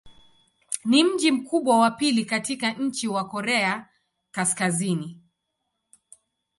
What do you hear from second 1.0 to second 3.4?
mji mkubwa wa pili katika nchi wa